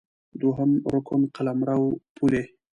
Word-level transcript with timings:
دوهم 0.41 0.71
رکن 0.93 1.21
قلمرو، 1.35 1.85
پولې 2.15 2.43